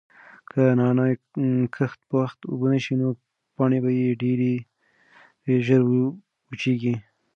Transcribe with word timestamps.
که 0.49 0.53
د 0.57 0.61
نعناع 0.79 1.13
کښت 1.75 1.99
په 2.07 2.15
وخت 2.21 2.39
اوبه 2.49 2.67
نشي 2.73 2.93
نو 3.01 3.07
پاڼې 3.55 3.79
یې 4.01 4.19
ډېرې 4.21 4.53
ژر 5.65 5.81
وچیږي. 6.49 6.95